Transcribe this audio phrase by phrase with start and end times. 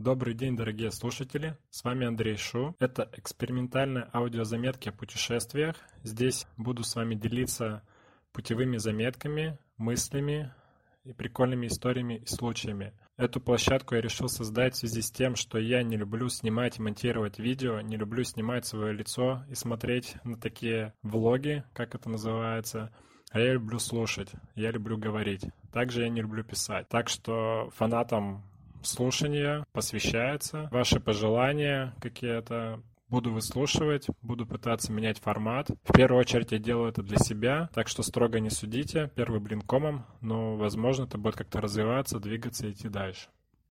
[0.00, 1.58] Добрый день, дорогие слушатели!
[1.68, 2.74] С вами Андрей Шу.
[2.78, 5.76] Это экспериментальная аудиозаметки о путешествиях.
[6.04, 7.82] Здесь буду с вами делиться
[8.32, 10.54] путевыми заметками, мыслями
[11.04, 12.94] и прикольными историями и случаями.
[13.18, 16.82] Эту площадку я решил создать в связи с тем, что я не люблю снимать и
[16.82, 22.90] монтировать видео, не люблю снимать свое лицо и смотреть на такие влоги, как это называется,
[23.32, 25.44] а я люблю слушать, я люблю говорить.
[25.70, 26.88] Также я не люблю писать.
[26.88, 28.49] Так что фанатам
[28.82, 30.68] слушания посвящается.
[30.70, 35.68] Ваши пожелания какие-то буду выслушивать, буду пытаться менять формат.
[35.82, 39.10] В первую очередь я делаю это для себя, так что строго не судите.
[39.16, 43.28] Первый блин комом, но, возможно, это будет как-то развиваться, двигаться и идти дальше.